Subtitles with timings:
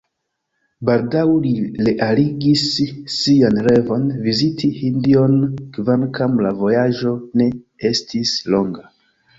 [0.89, 1.51] Baldaŭ li
[1.89, 2.63] realigis
[3.17, 5.39] sian revon– viziti Hindion,
[5.77, 7.51] kvankam la vojaĝo ne
[7.93, 8.91] estis longa.